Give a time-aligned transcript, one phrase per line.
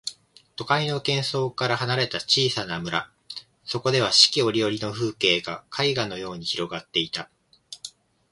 [0.55, 3.11] 都会の喧騒から離れた小さな村、
[3.63, 7.29] そこでは四季折々の風景が絵画のように広がっていた。